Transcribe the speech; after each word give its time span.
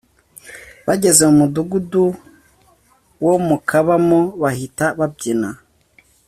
bageze 0.87 1.21
mu 1.29 1.35
mudugudu 1.39 2.05
wo 3.25 3.35
kubamo 3.67 4.19
bahita 4.41 4.85
babyina 4.99 5.49